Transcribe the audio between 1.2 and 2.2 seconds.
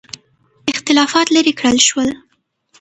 لیرې کړل شول.